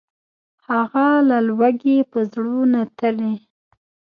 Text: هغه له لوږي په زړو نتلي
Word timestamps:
هغه 0.67 1.07
له 1.29 1.37
لوږي 1.47 1.97
په 2.11 2.19
زړو 2.31 2.57
نتلي 2.73 3.35